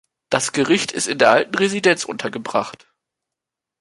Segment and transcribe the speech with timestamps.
[0.31, 2.87] Das Gericht ist in der Alten Residenz untergebracht.